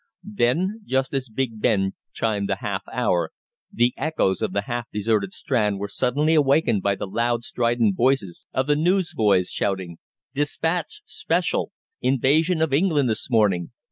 [0.33, 3.29] Then, just as Big Ben chimed the half hour,
[3.71, 8.47] the echoes of the half deserted Strand were suddenly awakened by the loud, strident voices
[8.51, 9.99] of the newsboys shouting:
[10.33, 11.71] "'Dispatch,' spe shall!
[12.01, 13.73] Invasion of England this morning!